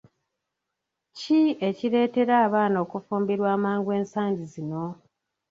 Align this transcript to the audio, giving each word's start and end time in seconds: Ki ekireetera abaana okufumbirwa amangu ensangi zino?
Ki 1.17 1.39
ekireetera 1.69 2.33
abaana 2.45 2.77
okufumbirwa 2.85 3.47
amangu 3.57 3.89
ensangi 3.99 4.43
zino? 4.53 4.83